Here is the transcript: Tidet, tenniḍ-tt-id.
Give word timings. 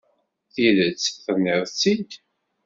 Tidet, 0.53 1.01
tenniḍ-tt-id. 1.25 2.11